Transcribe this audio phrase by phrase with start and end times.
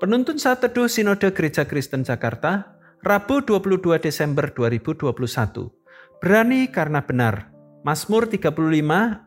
[0.00, 2.72] Penuntun saat teduh Sinode Gereja Kristen Jakarta,
[3.04, 5.12] Rabu 22 Desember 2021.
[6.24, 7.52] Berani karena benar.
[7.84, 8.48] Mazmur 35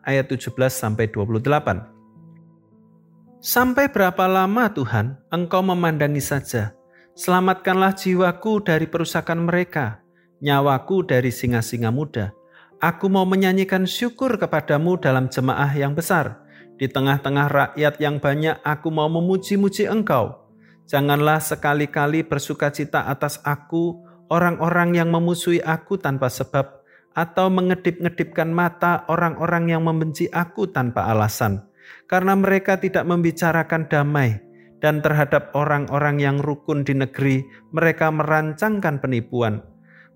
[0.02, 3.38] ayat 17 sampai 28.
[3.38, 6.74] Sampai berapa lama Tuhan Engkau memandangi saja?
[7.14, 10.02] Selamatkanlah jiwaku dari perusakan mereka,
[10.42, 12.34] nyawaku dari singa-singa muda.
[12.82, 16.42] Aku mau menyanyikan syukur kepadamu dalam jemaah yang besar.
[16.74, 20.43] Di tengah-tengah rakyat yang banyak, aku mau memuji-muji engkau.
[20.84, 26.84] Janganlah sekali-kali bersuka cita atas aku, orang-orang yang memusuhi aku tanpa sebab,
[27.16, 31.64] atau mengedip-ngedipkan mata orang-orang yang membenci aku tanpa alasan,
[32.04, 34.44] karena mereka tidak membicarakan damai,
[34.84, 37.40] dan terhadap orang-orang yang rukun di negeri,
[37.72, 39.64] mereka merancangkan penipuan.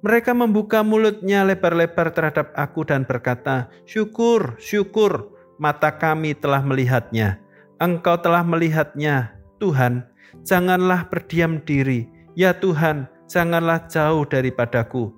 [0.04, 7.42] Mereka membuka mulutnya lebar-lebar terhadap aku dan berkata, "Syukur, syukur, mata kami telah melihatnya.
[7.82, 10.06] Engkau telah melihatnya, Tuhan."
[10.44, 12.08] janganlah berdiam diri.
[12.38, 15.10] Ya Tuhan, janganlah jauh daripadaku.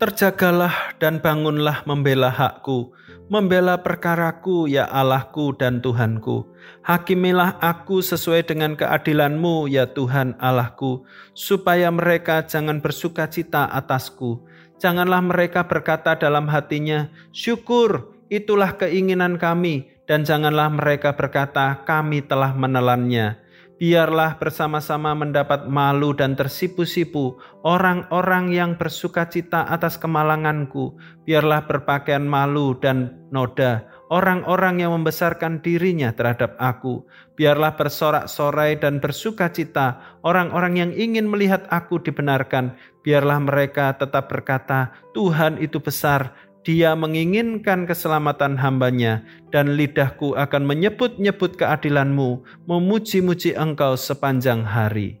[0.00, 2.92] Terjagalah dan bangunlah membela hakku,
[3.30, 6.48] membela perkaraku ya Allahku dan Tuhanku.
[6.82, 11.04] Hakimilah aku sesuai dengan keadilanmu ya Tuhan Allahku,
[11.36, 14.42] supaya mereka jangan bersuka cita atasku.
[14.82, 22.52] Janganlah mereka berkata dalam hatinya, syukur itulah keinginan kami, dan janganlah mereka berkata kami telah
[22.52, 30.94] menelannya biarlah bersama-sama mendapat malu dan tersipu-sipu orang-orang yang bersuka cita atas kemalanganku.
[31.26, 37.02] Biarlah berpakaian malu dan noda orang-orang yang membesarkan dirinya terhadap aku.
[37.34, 42.78] Biarlah bersorak-sorai dan bersuka cita orang-orang yang ingin melihat aku dibenarkan.
[43.02, 46.32] Biarlah mereka tetap berkata, Tuhan itu besar
[46.64, 55.20] dia menginginkan keselamatan hambanya, dan lidahku akan menyebut-nyebut keadilanmu, memuji-muji engkau sepanjang hari.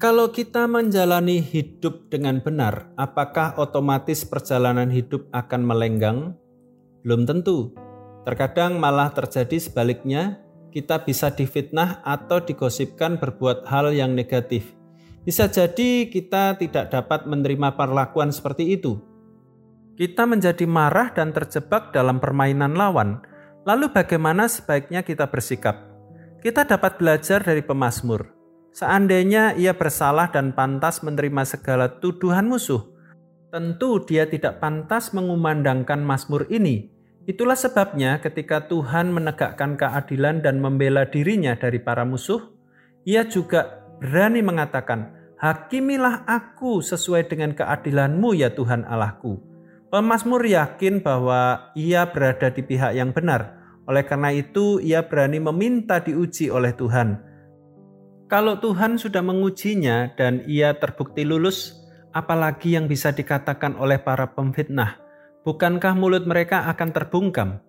[0.00, 6.32] Kalau kita menjalani hidup dengan benar, apakah otomatis perjalanan hidup akan melenggang?
[7.04, 7.76] Belum tentu.
[8.24, 10.40] Terkadang malah terjadi sebaliknya,
[10.72, 14.79] kita bisa difitnah atau digosipkan berbuat hal yang negatif
[15.20, 19.00] bisa jadi kita tidak dapat menerima perlakuan seperti itu.
[20.00, 23.20] Kita menjadi marah dan terjebak dalam permainan lawan.
[23.68, 25.76] Lalu bagaimana sebaiknya kita bersikap?
[26.40, 28.32] Kita dapat belajar dari pemazmur.
[28.72, 32.80] Seandainya ia bersalah dan pantas menerima segala tuduhan musuh,
[33.52, 36.88] tentu dia tidak pantas mengumandangkan mazmur ini.
[37.28, 42.40] Itulah sebabnya ketika Tuhan menegakkan keadilan dan membela dirinya dari para musuh,
[43.04, 49.40] ia juga berani mengatakan, Hakimilah aku sesuai dengan keadilanmu ya Tuhan Allahku.
[49.88, 53.56] Pemazmur yakin bahwa ia berada di pihak yang benar.
[53.88, 57.24] Oleh karena itu, ia berani meminta diuji oleh Tuhan.
[58.28, 61.72] Kalau Tuhan sudah mengujinya dan ia terbukti lulus,
[62.12, 65.00] apalagi yang bisa dikatakan oleh para pemfitnah?
[65.40, 67.64] Bukankah mulut mereka akan terbungkam?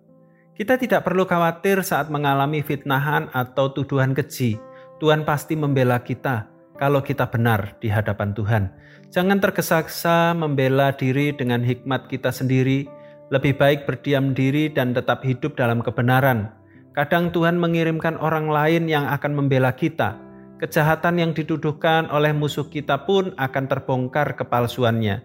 [0.52, 4.60] Kita tidak perlu khawatir saat mengalami fitnahan atau tuduhan keji
[5.02, 6.46] Tuhan pasti membela kita
[6.78, 8.70] kalau kita benar di hadapan Tuhan.
[9.10, 12.86] Jangan tergesa-gesa membela diri dengan hikmat kita sendiri.
[13.34, 16.54] Lebih baik berdiam diri dan tetap hidup dalam kebenaran.
[16.94, 20.22] Kadang Tuhan mengirimkan orang lain yang akan membela kita.
[20.62, 25.18] Kejahatan yang dituduhkan oleh musuh kita pun akan terbongkar kepalsuannya.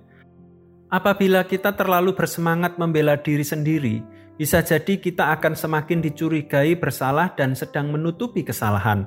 [0.90, 4.02] Apabila kita terlalu bersemangat membela diri sendiri,
[4.42, 9.06] bisa jadi kita akan semakin dicurigai bersalah dan sedang menutupi kesalahan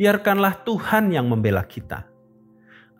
[0.00, 2.08] biarkanlah Tuhan yang membela kita.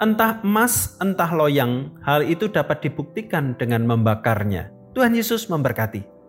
[0.01, 4.73] Entah emas, entah loyang, hal itu dapat dibuktikan dengan membakarnya.
[4.97, 6.20] Tuhan Yesus memberkati.